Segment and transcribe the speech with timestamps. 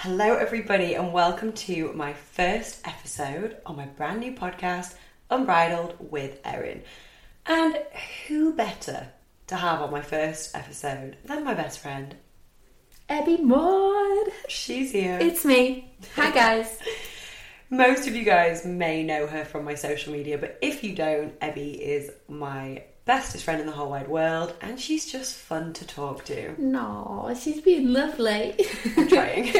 [0.00, 4.94] Hello, everybody, and welcome to my first episode on my brand new podcast,
[5.30, 6.82] Unbridled with Erin.
[7.46, 7.78] And
[8.28, 9.08] who better
[9.46, 12.14] to have on my first episode than my best friend?
[13.08, 14.32] Eby Maude.
[14.48, 15.18] She's here.
[15.18, 15.90] It's me.
[16.14, 16.78] Hi, guys.
[17.70, 21.40] Most of you guys may know her from my social media, but if you don't,
[21.40, 25.86] Eby is my bestest friend in the whole wide world, and she's just fun to
[25.86, 26.54] talk to.
[26.60, 28.54] no, she's been lovely.
[28.96, 29.52] I'm trying.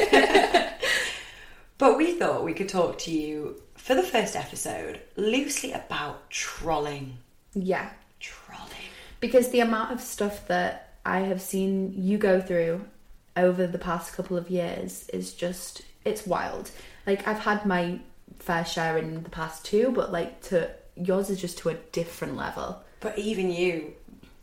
[1.79, 7.19] but we thought we could talk to you for the first episode loosely about trolling.
[7.55, 7.91] yeah,
[8.21, 8.91] Trolling.
[9.21, 12.85] because the amount of stuff that I have seen you go through
[13.37, 16.71] over the past couple of years is just it's wild.
[17.07, 18.01] Like I've had my
[18.41, 22.37] fair share in the past too, but like to yours is just to a different
[22.37, 22.83] level.
[23.07, 23.93] But even you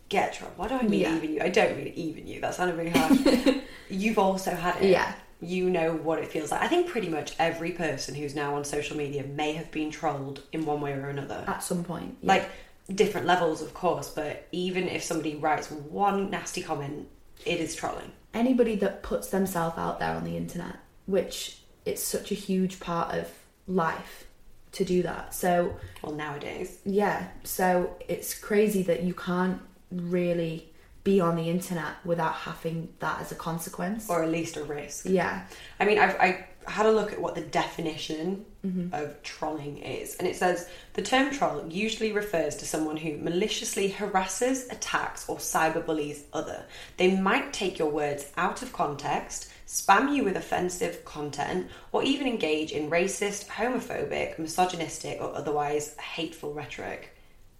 [0.10, 0.54] get trolled.
[0.58, 1.16] Why do I mean Yeah.
[1.18, 1.42] even you?
[1.42, 2.40] I don't mean even you.
[2.42, 3.58] That sounded really harsh.
[3.90, 4.90] You've also had it.
[4.92, 5.14] Yeah.
[5.42, 6.62] You know what it feels like.
[6.62, 10.42] I think pretty much every person who's now on social media may have been trolled
[10.54, 11.44] in one way or another.
[11.46, 12.28] At some point, yeah.
[12.36, 12.50] Like
[12.96, 17.08] different levels, of course, but even if somebody writes one nasty comment,
[17.46, 18.12] it is trolling.
[18.34, 23.14] anybody that puts themselves out there on the internet, which it's such a huge part
[23.14, 23.30] of
[23.68, 24.26] life
[24.74, 25.34] to do that.
[25.34, 26.78] So Well, nowadays.
[26.86, 29.62] yeah, so it's crazy that you can't
[29.92, 30.70] really
[31.04, 34.10] be on the internet without having that as a consequence.
[34.10, 35.06] Or at least a risk.
[35.08, 35.46] yeah,
[35.80, 38.96] I mean, I've, I had a look at what the definition Mm-hmm.
[38.96, 43.90] of trolling is, and it says the term troll usually refers to someone who maliciously
[43.90, 46.64] harasses, attacks, or cyberbullies other.
[46.96, 52.28] They might take your words out of context, spam you with offensive content, or even
[52.28, 57.10] engage in racist, homophobic, misogynistic, or otherwise hateful rhetoric.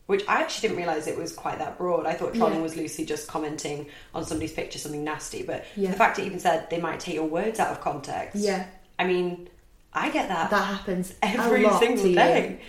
[0.06, 2.06] Which I actually didn't realize it was quite that broad.
[2.06, 2.62] I thought trolling Yeah.
[2.62, 5.90] was loosely just commenting on somebody's picture something nasty, but Yeah.
[5.90, 8.36] the fact it even said they might take your words out of context.
[8.36, 8.66] Yeah.
[9.00, 9.50] I mean,
[9.92, 12.60] I get that that happens every single day.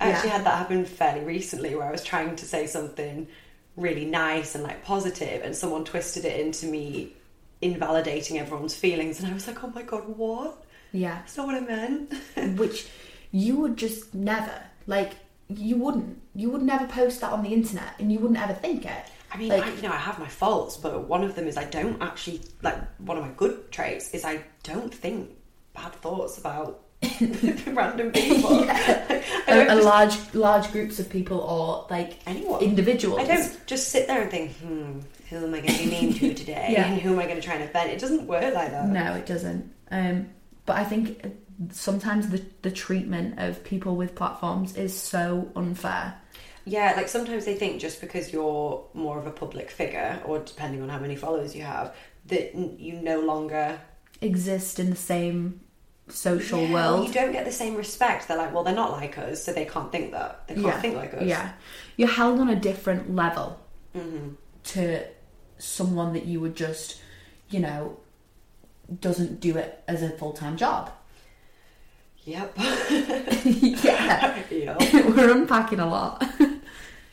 [0.00, 3.28] I actually had that happen fairly recently where I was trying to say something
[3.76, 7.14] really nice and like positive, and someone twisted it into me
[7.60, 10.64] invalidating everyone's feelings, and I was like, oh my god, what?
[10.92, 12.12] Yeah, That's not what I meant.
[12.58, 12.86] which
[13.30, 15.12] you would just never like.
[15.50, 16.20] You wouldn't.
[16.34, 19.04] You would never post that on the internet, and you wouldn't ever think it.
[19.32, 21.56] I mean, Like- I, you know, I have my faults, but one of them is
[21.56, 22.76] I don't actually like.
[23.00, 25.30] One of my good traits is I don't think
[25.74, 26.80] bad thoughts about
[27.66, 28.62] random people.
[28.64, 32.62] A, a just- large large groups of people or like Anyone.
[32.62, 33.20] individuals.
[33.20, 35.00] I don't just sit there and think, hmm,
[35.30, 36.68] who am I going to be mean to today?
[36.70, 36.86] Yeah.
[36.86, 37.90] And who am I going to try and offend?
[37.90, 38.88] It doesn't work like that.
[38.88, 39.72] No, it doesn't.
[39.90, 40.28] Um,
[40.66, 41.24] but I think
[41.70, 46.14] sometimes the the treatment of people with platforms is so unfair.
[46.64, 50.82] Yeah, like sometimes they think just because you're more of a public figure, or depending
[50.82, 51.94] on how many followers you have,
[52.26, 53.80] that you no longer
[54.20, 55.60] Exist in the same
[56.08, 57.06] social Yeah, world.
[57.08, 58.26] You don't get the same respect.
[58.28, 60.46] They're like, well, they're not like us, so they can't think that.
[60.48, 61.22] They can't yeah, think like us.
[61.22, 61.52] yeah.
[61.96, 63.58] You're held on a different level
[63.96, 64.30] Mm-hmm.
[64.64, 65.04] to
[65.58, 67.00] someone that you would just,
[67.50, 67.98] you know,
[69.00, 70.90] doesn't do it as a full time job.
[72.24, 72.52] Yep.
[73.44, 76.22] yeah, we're unpacking a lot.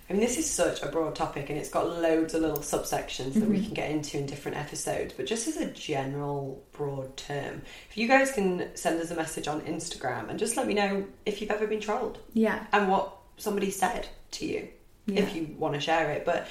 [0.08, 3.34] I mean, this is such a broad topic and it's got loads of little subsections
[3.34, 3.66] that we mm-hmm.
[3.66, 5.14] can get into in different episodes.
[5.16, 9.48] But just as a general broad term, if you guys can send us a message
[9.48, 12.66] on Instagram and just let me know if you've ever been trolled Yeah.
[12.72, 14.68] and what somebody said to you,
[15.08, 15.22] Yeah.
[15.22, 16.24] if you want to share it.
[16.24, 16.48] But,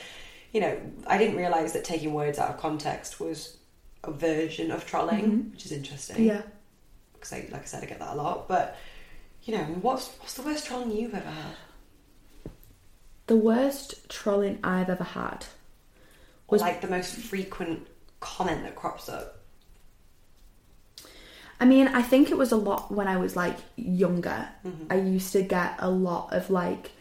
[0.54, 3.58] you know, I didn't realise that taking words out of context was
[4.04, 6.24] a version of trolling, which is interesting.
[6.24, 6.42] Yeah.
[7.12, 8.46] Because, I, like I said, I get that a lot.
[8.46, 8.78] But,
[9.42, 11.56] you know, what's, what's the worst trolling you've ever had?
[13.26, 15.44] The worst trolling I've ever had
[16.46, 17.88] Or was like the most frequent
[18.20, 19.40] comment that crops up.
[21.58, 24.48] I mean, I think it was a lot when I was like younger.
[24.64, 24.84] Mm-hmm.
[24.88, 26.92] I used to get a lot of like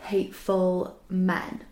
[0.00, 1.64] hateful men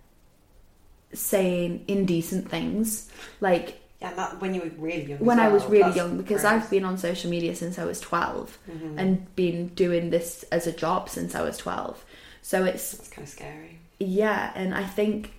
[1.12, 3.08] saying indecent things.
[3.40, 5.18] Like Yeah, that when you were really young.
[5.20, 6.52] when I was really young, because gross.
[6.52, 8.98] I've been on social media since I was 12 Mm-hmm.
[8.98, 12.04] and been doing this as a job since I was 12.
[12.42, 13.78] So it's That's kind of scary.
[13.98, 15.32] yeah, and I think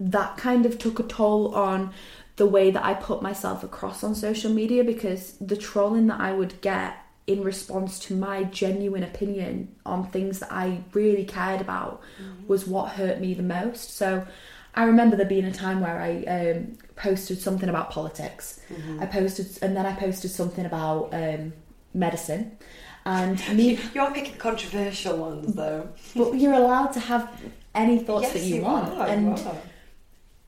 [0.00, 1.92] that kind of took a toll on
[2.36, 6.32] the way that I put myself across on social media because the trolling that I
[6.32, 6.96] would get
[7.28, 12.02] in response to my genuine opinion on things that I really cared about
[12.48, 13.96] was what hurt me the most.
[13.96, 14.26] So
[14.74, 18.60] I remember there being a time where I um, posted something about politics.
[19.00, 21.52] I posted, and then I posted something about um,
[21.92, 22.58] medicine.
[23.04, 25.88] And me, You are picking controversial ones though.
[26.16, 27.40] but you're allowed to have
[27.74, 28.92] any thoughts that you, want.
[28.94, 29.50] are, and you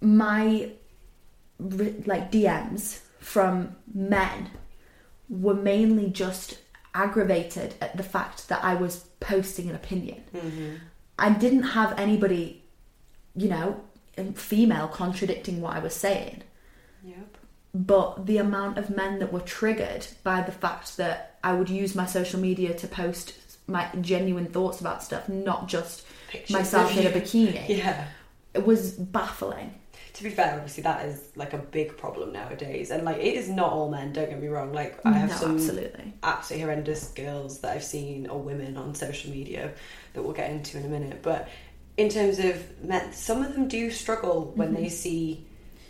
[0.00, 0.70] my
[1.58, 4.50] like DMs from men
[5.28, 6.58] were mainly just
[6.94, 10.22] aggravated at the fact that I was posting an opinion.
[11.18, 12.62] I didn't have anybody,
[13.34, 13.80] you know,
[14.18, 16.42] Um, female contradicting what I was saying.
[17.04, 17.36] Yep.
[17.74, 21.94] But the amount of men that were triggered by the fact that I would use
[21.94, 23.34] my social media to post
[23.66, 28.06] my genuine thoughts about stuff, not just Pictures myself in a bikini, Yeah.
[28.54, 29.74] it was baffling.
[30.14, 33.50] To be fair, obviously that is like a big problem nowadays, and like it is
[33.50, 34.14] not all men.
[34.14, 34.72] Don't get me wrong.
[34.72, 36.14] Like I have No, some absolutely.
[36.22, 39.72] absolutely horrendous girls that I've seen or women on social media
[40.14, 41.20] that we'll get into in a minute.
[41.20, 41.48] But
[41.96, 44.82] in terms of men, some of them do struggle when Mm-hmm.
[44.82, 45.46] they see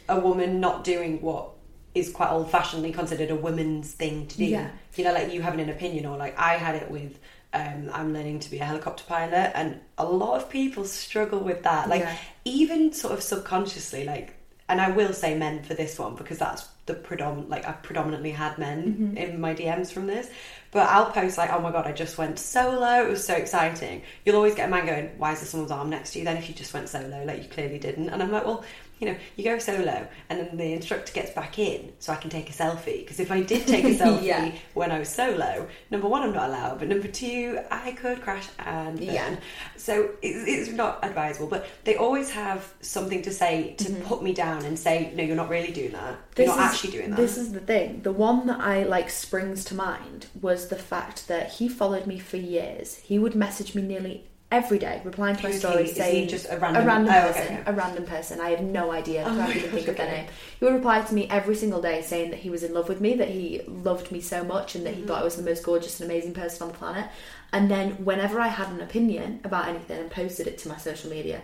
[0.09, 1.51] a woman not doing what
[1.95, 4.45] is quite old fashionedly considered a woman's thing to do.
[4.45, 4.71] Yeah.
[4.95, 7.19] You know, like you having an opinion, or like I had it with.
[7.53, 11.63] Um, I'm learning to be a helicopter pilot, and a lot of people struggle with
[11.63, 11.89] that.
[11.89, 12.17] Like, Yeah.
[12.45, 14.35] even sort of subconsciously, like,
[14.69, 17.51] and I will say men for this one because that's the predominant.
[17.51, 19.17] Like, I've predominantly had men mm-hmm.
[19.17, 20.31] in my DMs from this,
[20.71, 23.07] but I'll post like, "Oh my god, I just went solo!
[23.07, 25.91] It was so exciting." You'll always get a man going, "Why is there someone's arm
[25.91, 28.33] next to you?" Then if you just went solo, like you clearly didn't, and I'm
[28.33, 28.65] like, well.
[28.99, 32.31] You know, you go solo, and then the instructor gets back in, so I can
[32.31, 33.01] take a selfie.
[33.01, 34.53] Because if I did take a selfie Yeah.
[34.75, 38.47] when I was solo, number one, I'm not allowed, but number two, I could crash
[38.59, 39.07] and burn.
[39.07, 39.37] Yeah.
[39.77, 44.03] So it's, it's not advisable, but they always have something to say to mm-hmm.
[44.03, 46.19] put me down and say, no, you're not really doing that.
[46.37, 47.17] You're not is, actually doing that.
[47.17, 48.03] This is the thing.
[48.03, 52.19] The one that I like springs to mind was the fact that he followed me
[52.19, 52.97] for years.
[52.97, 57.09] He would message me nearly every day, replying to my stories, saying just a random-
[57.09, 57.63] oh, person, okay.
[57.67, 58.41] a random person.
[58.41, 59.25] I have no idea.
[59.27, 60.17] I Oh can't even think of their okay.
[60.23, 60.27] name.
[60.59, 63.01] He would reply to me every single day, saying that he was in love with
[63.01, 65.09] me, that he loved me so much, and that he Mm-hmm.
[65.09, 67.07] thought I was the most gorgeous and amazing person on the planet.
[67.53, 71.11] And then whenever I had an opinion about anything and posted it to my social
[71.11, 71.43] media,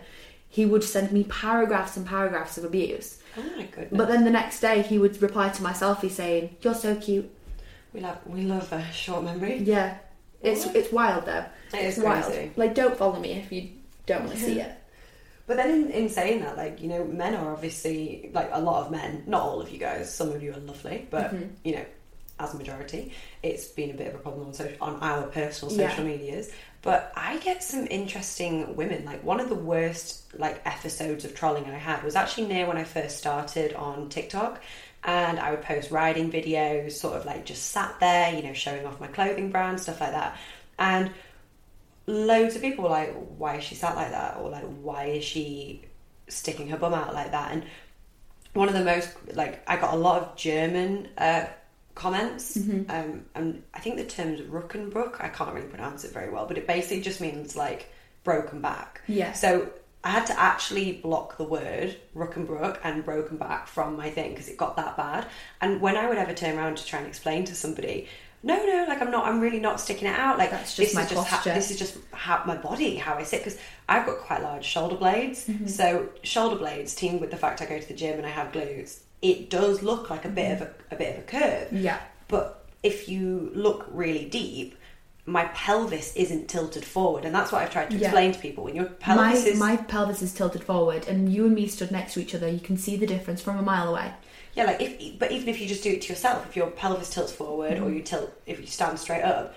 [0.48, 3.18] he would send me paragraphs and paragraphs of abuse.
[3.38, 3.88] oh my goodness.
[3.98, 7.30] But then the next day he would reply to my selfie saying, "You're so cute."
[7.94, 9.58] we love we love a short memory.
[9.58, 9.98] Yeah,
[10.42, 11.44] it's it's wild though.
[11.74, 12.24] It is it's wild.
[12.24, 12.52] crazy.
[12.56, 13.70] Like, don't follow me if you
[14.06, 14.72] don't want to see it.
[15.46, 18.84] But then in, in saying that, like, you know, men are obviously, like, a lot
[18.86, 21.46] of men, not all of you guys, some of you are lovely, but, Mm-hmm.
[21.64, 21.84] you know,
[22.38, 25.74] as a majority, it's been a bit of a problem on, social, on our personal
[25.74, 25.90] Yeah.
[25.90, 26.50] social medias.
[26.82, 29.04] But I get some interesting women.
[29.04, 32.76] Like, one of the worst, like, episodes of trolling I had was actually near when
[32.76, 34.62] I first started on TikTok.
[35.04, 38.86] And I would post riding videos, sort of like just sat there, you know, showing
[38.86, 40.36] off my clothing brand, stuff like that.
[40.78, 41.10] And
[42.06, 44.36] loads of people were like, why is she sat like that?
[44.36, 45.82] Or like, why is she
[46.28, 47.52] sticking her bum out like that?
[47.52, 47.64] And
[48.52, 51.46] one of the most, like, I got a lot of German uh,
[51.94, 52.56] comments.
[52.56, 52.90] Mm-hmm.
[52.90, 55.20] Um, and I think the term's Ruckenbruck.
[55.20, 57.92] I can't really pronounce it very well, but it basically just means like
[58.24, 59.02] broken back.
[59.08, 59.32] Yeah.
[59.32, 59.68] So
[60.04, 64.10] I had to actually block the word Ruckenbruck and brook and broken back from my
[64.10, 65.26] thing because it got that bad.
[65.60, 68.08] And when I would ever turn around to try and explain to somebody,
[68.42, 70.38] no, no, like I'm not, I'm really not sticking it out.
[70.38, 71.54] Like That's just this my is just how, posture.
[71.54, 73.44] this is just how my body, how I sit.
[73.44, 75.68] Because I've got quite large shoulder blades, Mm-hmm.
[75.68, 78.50] so shoulder blades teamed with the fact I go to the gym and I have
[78.50, 81.72] glutes, it does look like a bit of a, a bit of a curve.
[81.72, 82.00] Yeah.
[82.26, 84.74] But if you look really deep,
[85.24, 88.08] my pelvis isn't tilted forward, and that's what I've tried to Yeah.
[88.08, 88.64] explain to people.
[88.64, 91.92] When your my, pelvis is my pelvis is tilted forward, and you and me stood
[91.92, 92.48] next to each other.
[92.48, 94.12] You can see the difference from a mile away.
[94.54, 97.10] Yeah, like if but even if you just do it to yourself, if your pelvis
[97.10, 97.96] tilts forward or mm-hmm.
[97.96, 99.54] you tilt if you stand straight up,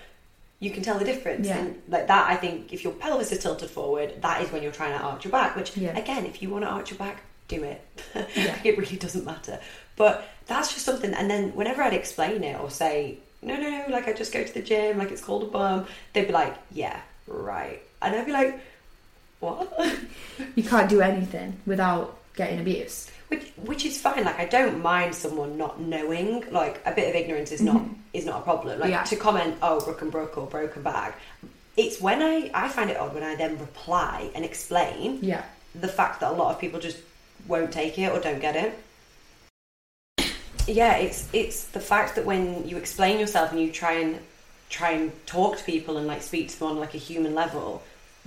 [0.60, 1.46] you can tell the difference.
[1.48, 1.58] Yeah.
[1.58, 4.72] And like that I think if your pelvis is tilted forward, that is when you're
[4.72, 5.98] trying to arch your back, which Yeah.
[5.98, 7.84] again, if you want to arch your back, do it.
[8.14, 8.58] Yeah.
[8.64, 9.60] it really doesn't matter.
[9.96, 13.84] But that's just something and then whenever I'd explain it or say, No, no, no,
[13.88, 16.54] like I just go to the gym, like it's called a bum, they'd be like,
[16.72, 17.80] Yeah, right.
[18.02, 18.60] And I'd be like,
[19.40, 19.72] What?
[20.56, 23.10] You can't do anything without getting abuse.
[23.28, 27.14] which which is fine like i don't mind someone not knowing like a bit of
[27.14, 27.94] ignorance is not mm-hmm.
[28.12, 29.04] is not a problem like Yeah.
[29.04, 31.14] to comment oh brook and brook or broken bag
[31.78, 35.44] it's when i i find it odd when i then reply and explain Yeah.
[35.74, 36.98] the fact that a lot of people just
[37.48, 38.78] won't take it or don't get it
[40.66, 44.18] yeah it's it's the fact that when you explain yourself and you try and
[44.68, 47.82] try and talk to people and like speak to them on like a human level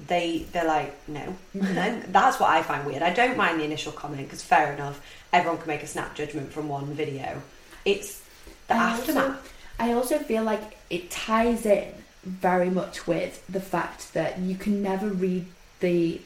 [0.07, 1.35] they they're like no.
[1.55, 1.77] Mm-hmm.
[1.77, 3.01] And that's what i find weird.
[3.01, 5.01] I don't mind the initial comment because fair enough
[5.33, 7.41] everyone can make a snap judgment from one video.
[7.85, 8.21] It's
[8.67, 9.53] the I also, aftermath.
[9.79, 11.93] I also feel like it ties in
[12.23, 15.45] very much with the fact that you can never read
[15.79, 16.21] the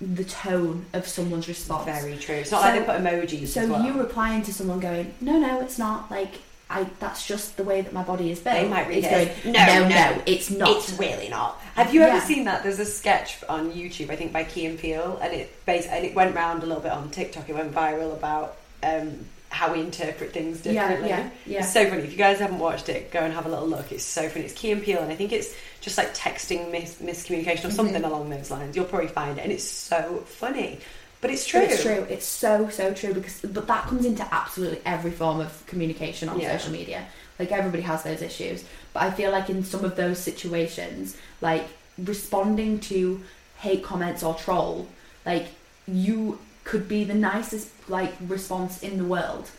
[0.00, 1.84] the tone of someone's response.
[1.84, 3.82] very true it's not So- like they put emojis So as well.
[3.84, 6.32] you replying to someone going, "No, no, it's not." Like
[6.68, 8.56] I, that's just the way that my body is built.
[8.56, 10.68] they might read It's it going, as, no, no, it's not.
[10.70, 11.60] It's really not.
[11.76, 12.24] Have you ever Yeah.
[12.24, 12.62] seen that?
[12.62, 16.04] There's a sketch on YouTube, I think by Key and Peele, and it bas and
[16.04, 17.48] it went round a little bit on TikTok.
[17.48, 21.08] It went viral about um, how we interpret things differently.
[21.08, 21.30] yeah, yeah.
[21.46, 21.58] yeah.
[21.60, 22.02] It's so funny.
[22.02, 23.92] If you guys haven't watched it, go and have a little look.
[23.92, 24.44] It's so funny.
[24.44, 27.94] It's Key and Peele, and I think it's just like texting mis- miscommunication or something
[28.02, 28.04] Mm-hmm.
[28.12, 28.74] along those lines.
[28.76, 30.80] You'll probably find it, and it's so funny.
[31.20, 31.60] But it's true.
[31.60, 32.06] But it's true.
[32.10, 36.38] It's so so true because but that comes into absolutely every form of communication on
[36.38, 36.56] Yeah.
[36.58, 37.06] social media.
[37.38, 41.64] Like everybody has those issues, but I feel like in some of those situations, like
[41.98, 43.20] responding to
[43.58, 44.86] hate comments or troll,
[45.24, 45.46] like
[45.88, 49.50] you could be the nicest like response in the world,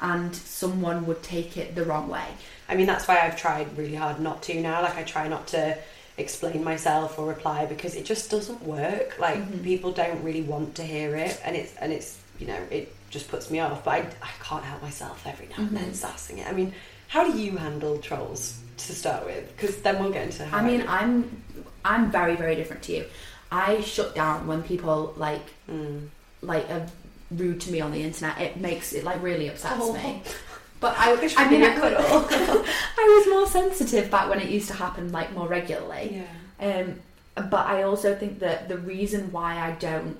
[0.00, 2.26] and someone would take it the wrong way.
[2.68, 4.82] I mean, that's why I've tried really hard not to now.
[4.82, 5.78] Like, I try not to
[6.18, 9.16] explain myself or reply because it just doesn't work.
[9.18, 9.62] Like, Mm-hmm.
[9.64, 13.28] people don't really want to hear it, and it's and it's you know it just
[13.30, 13.84] puts me off.
[13.84, 15.76] But I, I can't help myself every now and Mm-hmm.
[15.76, 16.46] then sassing it.
[16.48, 16.74] I mean,
[17.08, 19.44] how do you handle trolls to start with?
[19.56, 20.44] Because then we'll get into.
[20.44, 21.42] How I mean, I'm
[21.84, 23.04] I'm very very different to you.
[23.50, 26.08] I shut down when people like Mm.
[26.42, 26.86] Like are
[27.30, 28.40] rude to me on the internet.
[28.40, 29.92] It makes it like really upsets Oh.
[29.92, 30.22] me.
[30.80, 34.68] But I, Wish I mean, I, could, I was more sensitive back when it used
[34.68, 36.22] to happen like more regularly.
[36.60, 36.64] Yeah.
[36.64, 37.00] Um,
[37.50, 40.16] but I also think that the reason why I don't,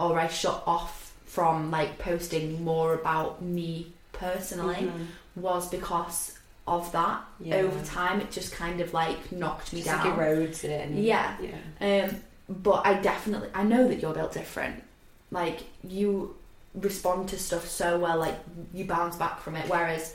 [0.00, 4.90] or I shut off from like posting more about me personally,
[5.36, 7.20] was because of that.
[7.38, 7.56] Yeah.
[7.56, 10.16] Over time, it just kind of like knocked me just down.
[10.16, 10.88] like erodes it.
[10.88, 11.36] And, Yeah.
[11.42, 12.06] yeah.
[12.08, 12.16] Um,
[12.48, 14.82] but I definitely I know that you're built different.
[15.30, 16.36] Like you
[16.74, 18.38] respond to stuff so well, like
[18.72, 19.68] you bounce back from it.
[19.68, 20.14] Whereas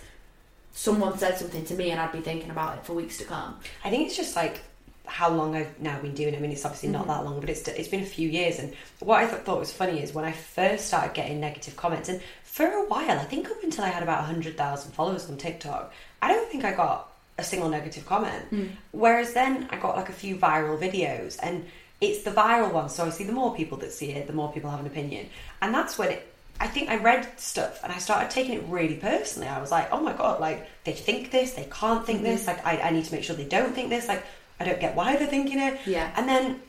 [0.74, 3.60] someone said something to me and I'd be thinking about it for weeks to come.
[3.84, 4.62] I think it's just like
[5.06, 6.38] how long I've now been doing it.
[6.38, 7.10] I mean, it's obviously not mm-hmm.
[7.10, 8.60] that long, but it's it's been a few years.
[8.60, 12.10] And what I th- thought was funny is when I first started getting negative comments,
[12.10, 15.38] and for a while, I think up until I had about hundred thousand followers on
[15.38, 18.50] TikTok, I don't think I got a single negative comment.
[18.52, 18.70] Mm.
[18.92, 21.66] Whereas then I got like a few viral videos, and
[22.04, 22.90] it's the viral one.
[22.90, 25.30] So I see the more people that see it, the more people have an opinion,
[25.62, 26.30] and that's when it.
[26.60, 29.48] I think I read stuff and I started taking it really personally.
[29.50, 32.28] I was like, oh my god, like they think this, they can't think mm-hmm.
[32.28, 32.46] this.
[32.46, 34.08] Like I, I need to make sure they don't think this.
[34.08, 34.24] Like
[34.60, 35.80] I don't get why they're thinking it.
[35.86, 36.14] Yeah.
[36.16, 36.62] And then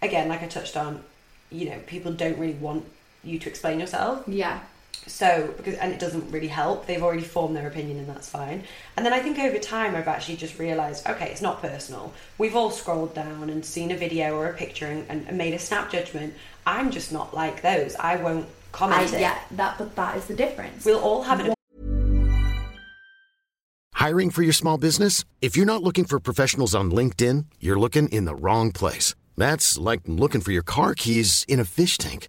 [0.00, 1.04] again, like I touched on,
[1.50, 2.86] you know, people don't really want
[3.22, 4.24] you to explain yourself.
[4.26, 4.60] Yeah.
[5.06, 6.86] So because and it doesn't really help.
[6.86, 8.64] They've already formed their opinion and that's fine.
[8.96, 12.12] And then I think over time I've actually just realised, okay, it's not personal.
[12.38, 15.54] We've all scrolled down and seen a video or a picture and, and, and made
[15.54, 16.34] a snap judgment.
[16.66, 17.94] I'm just not like those.
[17.96, 19.20] I won't I, comment it.
[19.20, 20.84] yeah, that but that is the difference.
[20.84, 21.54] We'll all have an
[24.06, 25.24] Hiring for your small business?
[25.40, 29.14] If you're not looking for professionals on LinkedIn, you're looking in the wrong place.
[29.36, 32.28] That's like looking for your car keys in a fish tank.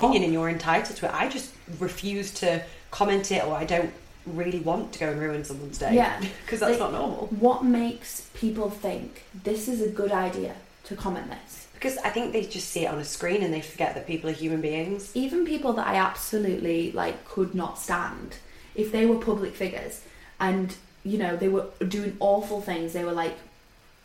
[0.00, 1.14] Opinion and you're entitled to it.
[1.14, 3.92] I just refuse to comment it or I don't
[4.26, 5.94] really want to go and ruin someone's day.
[5.94, 7.28] Yeah, Because that's Like, not normal.
[7.28, 10.54] What makes people think this is a good idea
[10.84, 11.68] to comment this?
[11.74, 14.28] Because I think they just see it on a screen and they forget that people
[14.28, 15.10] are human beings.
[15.14, 18.36] Even people that I absolutely like could not stand,
[18.74, 20.02] if they were public figures
[20.38, 23.36] and you know they were doing awful things, they were like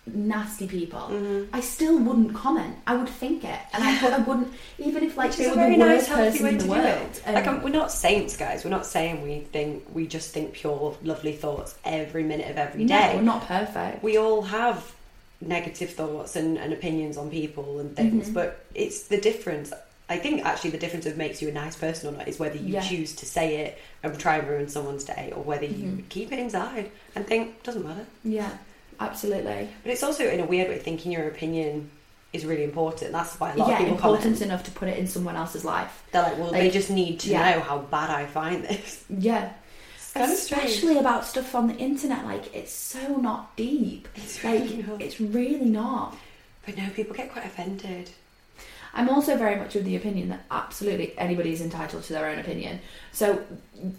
[0.07, 0.99] nasty people.
[0.99, 1.53] Mm-hmm.
[1.55, 2.75] I still wouldn't comment.
[2.85, 5.55] I would think it, and I, I wouldn't even if like Which they were a
[5.55, 6.85] very the nice, worst healthy person way in to the world.
[7.27, 7.33] it.
[7.33, 8.63] Like, Um, um, we're not saints, guys.
[8.63, 12.85] We're not saying we think we just think pure, lovely thoughts every minute of every
[12.85, 13.09] day.
[13.11, 14.03] no, we're not perfect.
[14.03, 14.93] we all have
[15.41, 18.33] negative thoughts and, and opinions on people and things, Mm-hmm.
[18.33, 19.73] but it's the difference.
[20.07, 22.57] I think actually the difference of makes you a nice person or not is whether
[22.57, 22.81] you Yeah.
[22.81, 26.07] choose to say it and try and ruin someone's day, or whether you Mm-hmm.
[26.09, 28.05] keep it inside and think doesn't matter.
[28.23, 28.51] yeah,
[28.99, 29.69] absolutely.
[29.83, 31.89] But it's also in a weird way thinking your opinion
[32.35, 33.11] is really important.
[33.11, 34.41] That's why a lot yeah, of people important comment.
[34.41, 36.03] enough to put it in someone else's life.
[36.11, 37.55] They're like, well, they just need to yeah.
[37.55, 39.03] know how bad I find this.
[39.09, 39.53] Yeah.
[40.13, 40.65] kind of strange.
[40.65, 44.07] Especially about stuff on the internet, like it's so not deep.
[44.15, 45.01] It's like really not.
[45.01, 46.15] it's really not.
[46.65, 48.09] But no, people get quite offended.
[48.93, 52.39] I'm also very much of the opinion that absolutely anybody is entitled to their own
[52.39, 52.79] opinion.
[53.11, 53.43] So,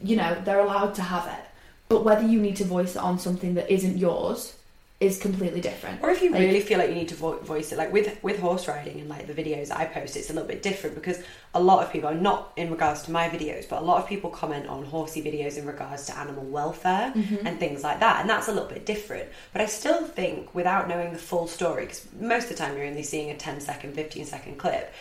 [0.02, 1.44] you know, they're allowed to have it.
[1.88, 4.56] But whether you need to voice it on something that isn't yours
[4.98, 6.02] is completely different.
[6.02, 8.16] Or if you Like, really feel like you need to vo- voice it, like with
[8.22, 11.22] with horse riding and like the videos I post, it's a little bit different because
[11.54, 14.30] a lot of people, not in regards to my videos, but a lot of people
[14.30, 17.46] comment on horsey videos in regards to animal welfare mm-hmm.
[17.46, 19.28] and things like that, and that's a little bit different.
[19.52, 22.86] But I still think, without knowing the full story, because most of the time you're
[22.86, 24.94] only seeing a 10 second, 15 second clip,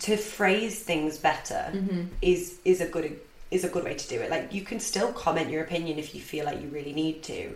[0.00, 2.04] to phrase things better mm-hmm.
[2.22, 3.18] is is a good
[3.50, 4.30] is a good way to do it.
[4.30, 7.54] Like you can still comment your opinion if you feel like you really need to.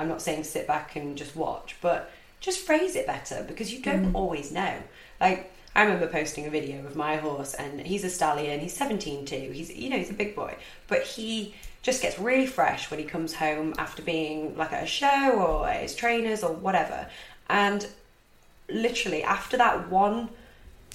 [0.00, 3.82] I'm not saying sit back and just watch, but just phrase it better because you
[3.82, 4.14] don't mm.
[4.14, 4.74] always know.
[5.20, 9.26] Like I remember posting a video of my horse and he's a stallion, he's 17
[9.26, 9.50] too.
[9.52, 10.56] He's you know, he's a big boy,
[10.88, 14.86] but he just gets really fresh when he comes home after being like at a
[14.86, 17.06] show or at his trainers or whatever.
[17.50, 17.86] And
[18.70, 20.30] literally after that one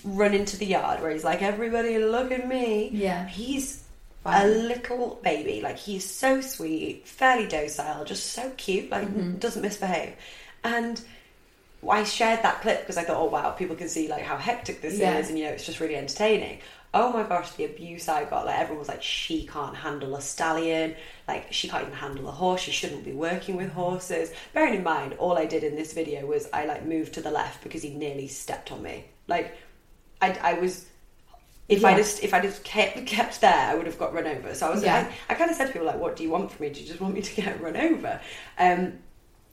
[0.03, 3.27] run into the yard where he's like, "Everybody, look at me." Yeah.
[3.27, 3.83] he's
[4.25, 5.61] a little baby.
[5.61, 8.89] Like he's so sweet, fairly docile, just so cute.
[8.89, 9.37] Like mm-hmm.
[9.37, 10.15] doesn't misbehave.
[10.63, 10.99] And
[11.87, 14.81] I shared that clip because I thought, oh wow, people can see like how hectic
[14.81, 15.17] this Yeah.
[15.17, 16.59] is, and you know, it's just really entertaining.
[16.93, 18.45] Oh my gosh, the abuse I got!
[18.45, 20.95] Like everyone was like, she can't handle a stallion.
[21.27, 22.61] Like she can't even handle a horse.
[22.61, 24.31] She shouldn't be working with horses.
[24.53, 27.31] Bearing in mind, all I did in this video was I like moved to the
[27.31, 29.05] left because he nearly stepped on me.
[29.27, 29.57] Like
[30.21, 30.85] I, I was.
[31.67, 31.97] If I Yeah.
[31.97, 34.53] just if I just kept kept there, I would have got run over.
[34.53, 35.07] So I was Yeah.
[35.29, 36.69] I, I kind of said to people like, "What do you want from me?
[36.71, 38.21] Do you just want me to get run over?"
[38.59, 38.99] Um,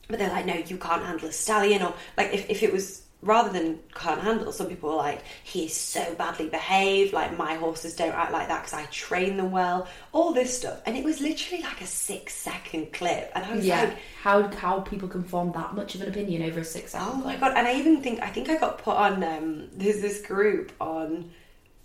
[0.08, 3.02] but they're like, no, you can't handle a stallion, or like if, if it was
[3.22, 7.54] rather than can't handle, some people were like, he is so badly behaved, like my
[7.54, 11.04] horses don't act like that because I train them well, all this stuff, and it
[11.04, 13.82] was literally like a six second clip, and I was Yeah.
[13.84, 17.08] like, how how people can form that much of an opinion over a six second
[17.08, 17.40] Oh my clip.
[17.40, 17.52] god!
[17.56, 19.22] And I even think I think I got put on.
[19.24, 21.30] Um, there's this group on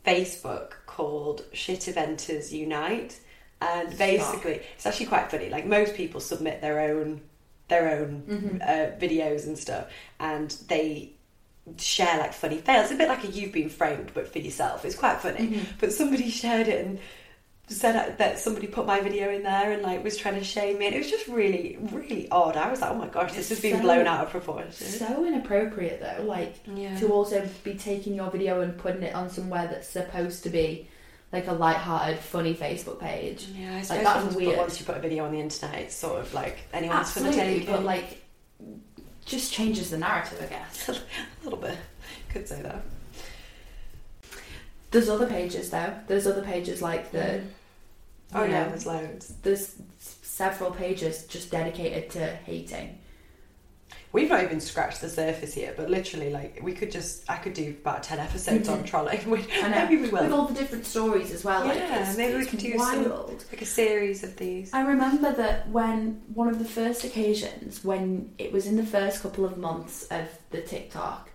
[0.08, 3.20] Facebook called Shit Eventers Unite,
[3.62, 5.50] and basically it's actually quite funny.
[5.50, 7.22] Like most people submit their own
[7.68, 8.24] their own
[8.62, 9.88] uh, videos and stuff,
[10.20, 11.12] and they
[11.78, 12.86] share like funny fails.
[12.86, 14.86] It's a bit like a you've been framed, but for yourself.
[14.86, 15.62] It's quite funny.
[15.80, 17.00] But somebody shared it and
[17.70, 20.86] said that somebody put my video in there and like was trying to shame me.
[20.88, 22.56] And it was just really, really odd.
[22.56, 24.72] I was like, oh my gosh, this has been So- blown out of proportion.
[24.72, 26.98] So inappropriate though, like Yeah.
[27.00, 30.88] to also be taking your video and putting it on somewhere that's supposed to be
[31.34, 33.48] like a light-hearted, funny Facebook page.
[33.54, 34.58] Yeah, I suppose like that's once, weird.
[34.58, 37.28] once you put a video on the internet, it's sort of like anyone's for the
[37.28, 37.74] Absolutely, taking.
[37.76, 38.24] but like,
[39.26, 40.88] just changes the narrative, I guess.
[40.90, 40.96] a
[41.44, 41.78] little bit,
[42.30, 42.82] could say that.
[44.92, 45.94] There's other pages though.
[46.08, 47.42] There's other pages like the.
[48.34, 49.34] Oh you yeah, there's loads.
[49.42, 53.00] There's several pages just dedicated to hating.
[54.14, 57.54] We've not even scratched the surface here, but literally, like, we could just, I could
[57.54, 59.30] do about ten episodes on trolling.
[59.30, 59.46] We-.
[59.62, 59.86] I know.
[59.86, 60.24] Maybe we will.
[60.24, 61.66] With all the different stories as well.
[61.66, 63.42] like, yeah, it's, maybe we it's could do wild.
[63.42, 64.74] some, like a series of these.
[64.74, 69.22] I remember that when one of the first occasions, when it was in the first
[69.22, 71.30] couple of months of the TikTok,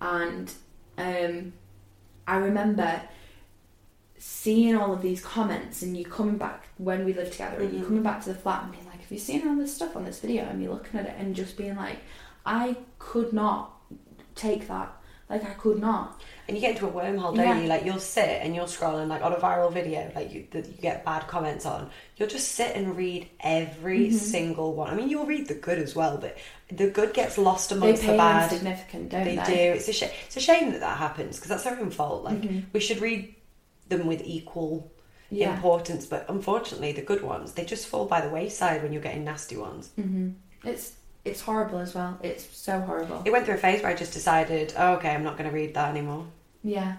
[0.00, 0.52] and
[0.98, 1.52] um,
[2.26, 3.02] I remember
[4.24, 7.84] seeing all of these comments, and you coming back when we lived together, and you
[7.84, 10.04] coming back to the flat and being like, "Have you seen all this stuff on
[10.04, 11.98] this video?" And me looking at it and just being like,
[12.46, 13.72] "I could not
[14.36, 14.92] take that."
[15.28, 16.20] Like I could not.
[16.46, 17.58] And you get into a wormhole, don't Yeah.
[17.60, 17.66] you?
[17.66, 20.66] Like you'll sit and you'll scroll and like on a viral video, like you, that
[20.66, 21.88] you get bad comments on.
[22.18, 24.16] You'll just sit and read every Mm-hmm.
[24.18, 24.90] single one.
[24.92, 26.36] I mean, you'll read the good as well, but
[26.70, 28.50] the good gets lost amongst the bad.
[28.50, 29.44] Significant, don't They they?
[29.44, 29.52] do.
[29.78, 30.10] It's a shame.
[30.26, 32.24] It's a shame that that happens because that's our own fault.
[32.24, 32.58] Like Mm-hmm.
[32.74, 33.34] we should read
[33.98, 34.90] them with equal
[35.30, 35.54] Yeah.
[35.54, 39.24] importance, but unfortunately, the good ones they just fall by the wayside when you're getting
[39.24, 39.90] nasty ones.
[40.64, 40.92] It's
[41.24, 42.18] it's horrible as well.
[42.22, 43.22] It's so horrible.
[43.24, 45.54] It went through a phase where I just decided, oh, okay, I'm not going to
[45.54, 46.26] read that anymore.
[46.64, 46.96] yeah.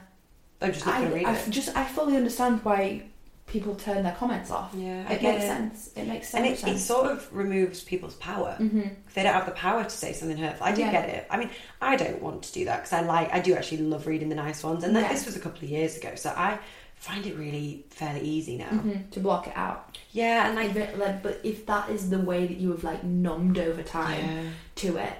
[0.61, 1.49] I'm just not going to read I it.
[1.49, 3.03] just I fully understand why
[3.47, 4.71] people turn their comments off.
[4.73, 5.47] Yeah, it makes it.
[5.47, 5.89] sense.
[5.97, 6.81] It makes so and it, it sense.
[6.85, 8.55] sort of removes people's power.
[8.57, 8.87] Mm-hmm.
[9.13, 10.65] They don't have the power to say something hurtful.
[10.65, 10.91] I do Yeah.
[10.93, 11.27] get it.
[11.29, 11.49] I mean,
[11.81, 14.35] I don't want to do that because I like, I do actually love reading the
[14.35, 14.85] nice ones.
[14.85, 15.09] And Yeah.
[15.09, 16.59] this was a couple of years ago, so I
[17.07, 18.69] find it really fairly easy now.
[18.69, 19.97] Mhm, to block it out.
[20.11, 23.03] Yeah, and like, If like, but if that is the way that you have like
[23.03, 24.43] numbed over time Yeah.
[24.75, 25.13] to it,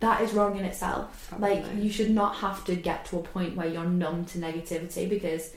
[0.00, 1.32] that is wrong in itself.
[1.38, 5.08] Like you should not have to get to a point where you're numb to negativity
[5.08, 5.52] because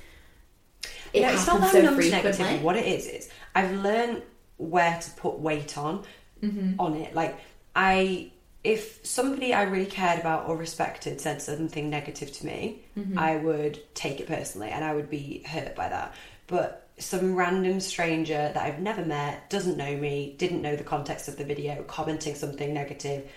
[1.13, 2.62] it no, it's not that so numb to negativity.
[2.62, 4.21] What it is is I've learned
[4.58, 6.04] where to put weight on
[6.43, 6.80] Mm-hmm.
[6.80, 7.15] on it.
[7.15, 7.39] Like
[7.75, 8.30] I,
[8.65, 13.19] if somebody I really cared about or respected said something negative to me, Mm-hmm.
[13.19, 16.15] I would take it personally and I would be hurt by that.
[16.47, 21.28] But some random stranger that I've never met, doesn't know me, didn't know the context
[21.28, 23.30] of the video, commenting something negative,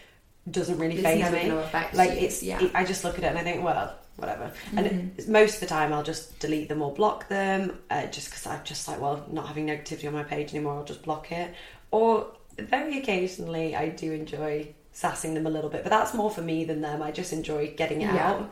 [0.49, 1.51] doesn't really phase me.
[1.95, 2.57] like you, it's, yeah.
[2.59, 2.67] Mm-hmm.
[2.67, 4.53] it- I just look at it and I think, well, whatever.
[4.77, 4.87] And
[5.19, 8.47] it, most of the time, I'll just delete them or block them, uh, just because
[8.47, 10.75] I'm just like, well, not having negativity on my page anymore.
[10.79, 11.53] I'll just block it.
[11.91, 16.41] Or very occasionally, I do enjoy sassing them a little bit, but that's more for
[16.43, 17.01] me than them.
[17.03, 18.31] I just enjoy getting it Yeah.
[18.33, 18.51] out.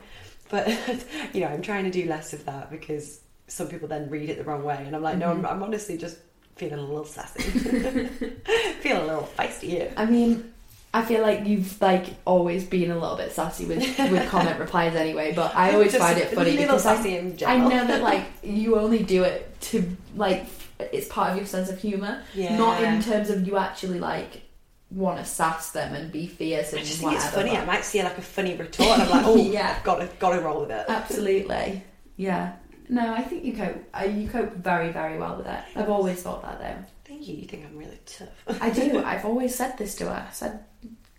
[0.49, 0.67] But
[1.33, 4.37] you know, I'm trying to do less of that because some people then read it
[4.37, 5.45] the wrong way, and I'm like, no, Mm-hmm.
[5.45, 6.17] I'm, I'm honestly just
[6.55, 7.41] feeling a little sassy,
[8.81, 9.93] feeling a little feisty here.
[9.97, 10.53] I mean,
[10.93, 13.79] I feel like you've like always been a little bit sassy with
[14.09, 17.37] with comment replies anyway, but I always Just find it funny because I, sassy in
[17.45, 20.45] I know that like you only do it to like
[20.79, 22.55] it's part of your sense of humor, Yeah.
[22.57, 24.43] not in terms of you actually like
[24.91, 27.25] want to sass them and be fierce and I just think whatever.
[27.25, 27.49] it's funny.
[27.51, 29.75] but- I might see like a funny retort, and I'm like, oh, Yeah.
[29.77, 30.85] I've got to, got to roll with it.
[30.87, 31.83] Absolutely,
[32.15, 32.53] yeah.
[32.89, 33.83] No, I think you cope.
[33.93, 35.59] Uh, you cope very, very well with it.
[35.75, 36.85] I've always thought that though.
[37.03, 37.35] Thank you.
[37.35, 38.29] You think I'm really tough?
[38.61, 39.03] I do.
[39.05, 40.25] I've always said this to her.
[40.29, 40.63] I said,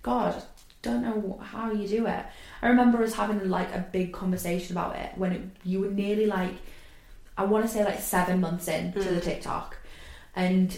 [0.03, 0.43] God, I
[0.81, 2.25] don't know how you do it.
[2.63, 6.25] I remember us having like a big conversation about it when it, you were nearly
[6.25, 6.55] like,
[7.37, 9.77] I want to say like seven months in to the TikTok,
[10.35, 10.75] and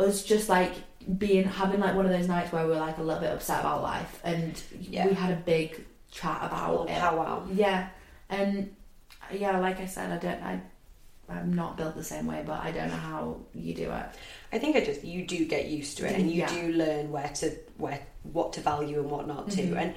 [0.00, 0.72] us just like
[1.18, 3.60] being having like one of those nights where we were like a little bit upset
[3.60, 5.06] about life, and Yeah.
[5.06, 6.98] we had a big chat about it.
[6.98, 7.46] powwow.
[7.52, 7.88] Yeah,
[8.28, 8.74] and
[9.32, 10.42] yeah, like I said, I don't.
[10.42, 10.60] I,
[11.30, 14.06] I'm not built the same way, but I don't know how you do it.
[14.52, 16.48] I think I just you do get used to it, and you Yeah.
[16.48, 19.62] do learn where to where what to value and what not to.
[19.62, 19.76] Mm-hmm.
[19.76, 19.94] And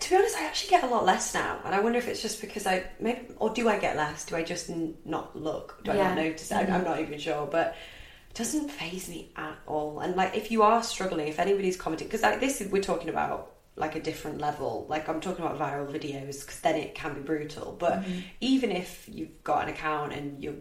[0.00, 2.22] to be honest, I actually get a lot less now, and I wonder if it's
[2.22, 4.24] just because I maybe or do I get less?
[4.24, 5.82] Do I just n- not look?
[5.84, 6.06] Do I Yeah.
[6.06, 6.16] Mm-hmm.
[6.16, 6.50] not notice?
[6.50, 6.54] it?
[6.56, 7.76] I'm, I'm not even sure, but.
[8.34, 10.00] Doesn't phase me at all.
[10.00, 13.08] And like, if you are struggling, if anybody's commenting, because like this, is, we're talking
[13.10, 14.86] about like a different level.
[14.88, 17.76] Like I'm talking about viral videos, because then it can be brutal.
[17.78, 18.18] But Mm-hmm.
[18.40, 20.54] even if you've got an account and you're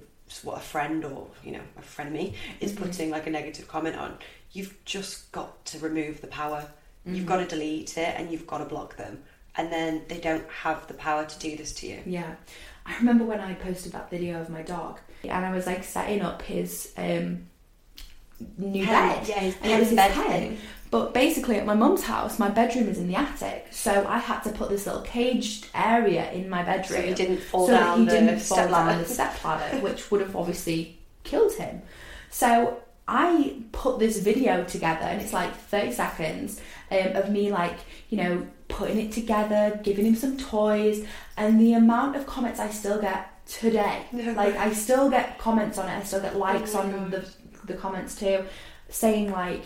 [0.44, 2.84] what a friend or you know a friend of me is Mm-hmm.
[2.84, 4.18] putting like a negative comment on,
[4.52, 6.60] you've just got to remove the power.
[7.06, 7.16] Mm-hmm.
[7.16, 9.24] You've got to delete it and you've got to block them.
[9.56, 12.00] And then they don't have the power to do this to you.
[12.06, 12.36] Yeah.
[12.86, 16.22] I remember when I posted that video of my dog and I was like setting
[16.22, 17.48] up his um
[18.58, 19.28] new Pen, bed.
[19.28, 20.58] yeah, his and it was his bed thing.
[20.90, 23.68] But basically at my mum's house, my bedroom is in the attic.
[23.72, 27.02] So I had to put this little caged area in my bedroom.
[27.02, 29.04] So he didn't fall so that down he the didn't fall step down ladder.
[29.04, 31.82] the step ladder, which would have obviously killed him.
[32.30, 37.78] So I put this video together, and it's like 30 seconds um, of me, like,
[38.10, 41.06] you know, putting it together, giving him some toys,
[41.38, 44.06] and the amount of comments I still get today.
[44.14, 47.30] like, I still get comments on it, I still get likes on the,
[47.66, 48.46] the comments too,
[48.90, 49.64] saying, like,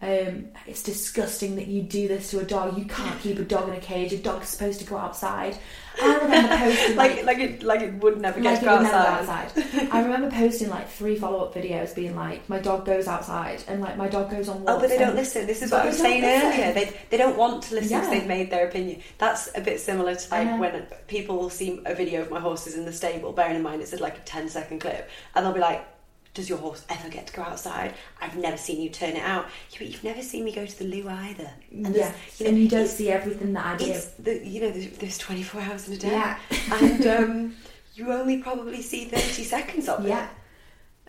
[0.00, 2.76] um, it's disgusting that you do this to a dog.
[2.76, 4.12] You can't keep a dog in a cage.
[4.12, 5.56] A dog's supposed to go outside.
[6.02, 8.76] I remember posting Like like it like it would never get like to it go
[8.78, 9.52] would never outside.
[9.92, 13.80] I remember posting like three follow up videos being like, my dog goes outside and
[13.80, 14.72] like my dog goes on walks.
[14.72, 15.46] Oh, but they don't listen.
[15.46, 16.50] This is what I was saying listen.
[16.50, 16.72] earlier.
[16.74, 18.18] They they don't want to listen because Yeah.
[18.18, 19.02] they've made their opinion.
[19.18, 22.74] That's a bit similar to like when people will see a video of my horses
[22.74, 23.32] in the stable.
[23.32, 25.86] Bearing in mind it's like a 10 second clip, and they'll be like,
[26.34, 27.94] "Does your horse ever get to go outside?
[28.20, 29.46] I've never seen you turn it out.
[29.70, 32.50] Yeah, but you've never seen me go to the loo either." And Yeah, you know,
[32.50, 33.86] and you don't see everything that I do.
[33.86, 36.38] It's the you know there's, there's 24 hours in a day, Yeah.
[36.72, 37.54] and um,
[37.94, 40.08] you only probably see 30 seconds of it.
[40.08, 40.28] Yeah.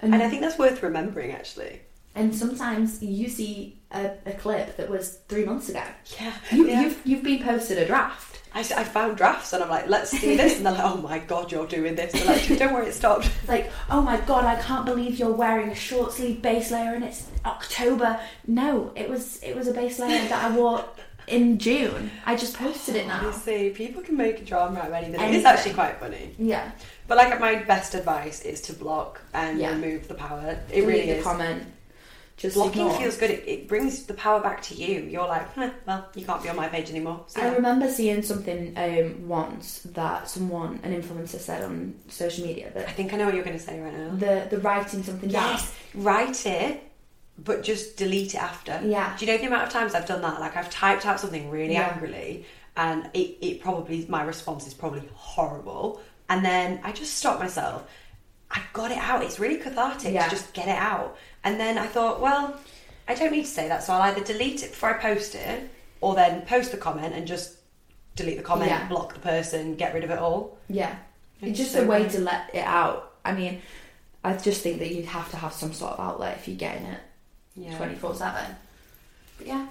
[0.01, 1.79] And I think that's worth remembering, actually.
[2.13, 5.81] And sometimes you see a, a clip that was three months ago.
[6.19, 6.81] Yeah, You, yeah.
[6.81, 10.37] You've you've been posted a draft, I, I found drafts and I'm like, let's do
[10.37, 10.57] this.
[10.57, 12.11] And they're like, oh my god, you're doing this.
[12.13, 13.29] They're like, don't worry, it stopped.
[13.47, 17.03] Like, oh my god, I can't believe you're wearing a short sleeve base layer and
[17.03, 18.19] it's October.
[18.47, 20.85] No, it was it was a base layer that I wore
[21.27, 22.11] in June.
[22.25, 23.19] I just posted it now.
[23.19, 25.19] Honestly, people can make a drama out of anything.
[25.21, 26.35] It is actually quite funny.
[26.37, 26.71] Yeah.
[27.07, 29.71] But like, my best advice is to block and Yeah.
[29.71, 30.57] remove the power.
[30.69, 31.23] It Delete really the is.
[31.23, 31.63] comment.
[32.35, 32.97] Just Blocking ignore.
[32.97, 33.29] feels good.
[33.29, 35.01] It, it brings the power back to you.
[35.03, 37.23] You're like, "Huh, well, you can't be on my page anymore.
[37.27, 42.71] So, I remember seeing something um, once that someone, an influencer, said on social media
[42.73, 44.15] but I think I know what you're going to say right now.
[44.15, 45.51] the the writing something down.
[45.51, 46.81] Yes, write it,
[47.37, 48.81] but just delete it after.
[48.83, 49.15] Yeah.
[49.15, 50.39] Do you know the amount of times I've done that?
[50.39, 51.91] Like I've typed out something really Yeah.
[51.93, 57.39] angrily, and it, it probably my response is probably horrible, and then I just stop
[57.39, 57.87] myself.
[58.49, 59.23] I got it out.
[59.23, 60.23] It's really cathartic Yeah.
[60.25, 61.15] to just get it out.
[61.43, 62.59] And then I thought, well,
[63.07, 65.69] I don't need to say that, so I'll either delete it before I post it,
[66.01, 67.55] or then post the comment and just
[68.15, 68.87] delete the comment, Yeah.
[68.87, 70.57] block the person, get rid of it all.
[70.69, 70.95] Yeah.
[71.41, 72.11] It's It's just so a way weird.
[72.11, 73.13] to let it out.
[73.25, 73.61] I mean,
[74.23, 76.85] I just think that you'd have to have some sort of outlet if you're getting
[76.85, 76.99] it
[77.55, 77.75] Yeah.
[77.77, 78.55] twenty four seven.
[79.37, 79.65] But yeah.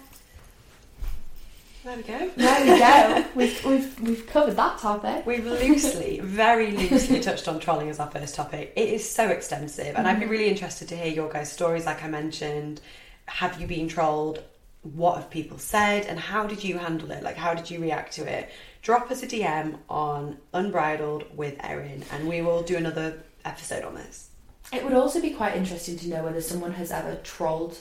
[1.84, 2.30] There we go.
[2.36, 3.24] There we go.
[3.34, 5.26] we've, we've we've covered that topic.
[5.26, 8.72] We've loosely, very loosely touched on trolling as our first topic.
[8.76, 10.30] It is so extensive, and I'd be mm-hmm.
[10.30, 11.84] really interested to hear your guys' stories.
[11.84, 12.80] Like I mentioned,
[13.26, 14.44] have you been trolled?
[14.82, 17.24] What have people said, and how did you handle it?
[17.24, 18.50] Like, how did you react to it?
[18.82, 23.94] Drop us a DM on Unbridled with Erin, and we will do another episode on
[23.94, 24.30] this.
[24.72, 27.78] It would also be quite interesting to know whether someone has ever trolled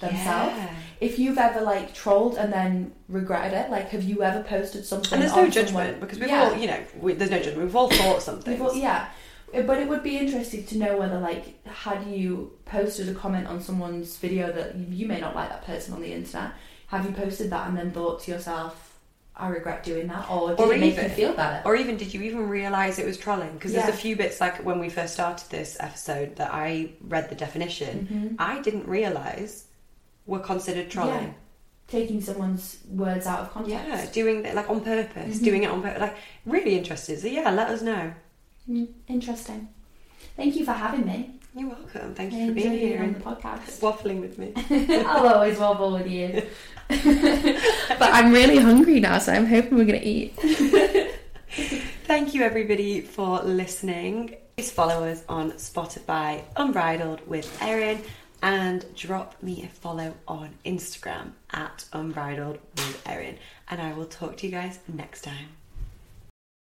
[0.00, 0.56] themselves.
[0.56, 0.74] Yeah.
[1.00, 5.12] If you've ever like trolled and then regretted it, like have you ever posted something?
[5.12, 6.44] And there's no judgment someone- because we've Yeah.
[6.50, 7.58] all, you know, we, there's no judgment.
[7.64, 8.58] We've all thought something.
[8.74, 9.08] Yeah.
[9.54, 13.46] Uh, But it would be interesting to know whether, like, had you posted a comment
[13.46, 16.50] on someone's video that you may not like that person on the internet,
[16.88, 18.94] have you posted that and then thought to yourself,
[19.36, 20.28] I regret doing that?
[20.28, 21.60] Or did Or it make even- you feel better?
[21.64, 23.52] Or even, did you even realise it was trolling?
[23.52, 23.82] Because Yeah.
[23.82, 27.36] there's a few bits, like when we first started this episode, that I read the
[27.36, 28.08] definition.
[28.10, 28.34] Mm-hmm.
[28.40, 29.65] I didn't realise
[30.26, 31.22] were considered trolling.
[31.24, 31.32] Yeah.
[31.88, 33.86] Taking someone's words out of context.
[33.88, 35.44] Yeah, doing it like on purpose, Mm-hmm.
[35.44, 36.00] doing it on purpose.
[36.00, 37.20] Like, really interested.
[37.20, 38.12] So, yeah, let us know.
[38.68, 39.68] Mm, interesting.
[40.36, 41.30] Thank you for having me.
[41.54, 42.12] You're welcome.
[42.14, 43.78] Thank I you for being here on the podcast.
[43.80, 44.52] waffling with me.
[45.06, 46.42] I'll always waffle with you.
[46.88, 50.34] but I'm really hungry now, so I'm hoping we're going to eat.
[52.04, 54.36] Thank you, everybody, for listening.
[54.56, 58.00] Please follow us on Spotify, Unbridled with Erin,
[58.42, 63.38] and drop me a follow on Instagram at Unbridled with Erin.
[63.68, 65.48] And I will talk to you guys next time.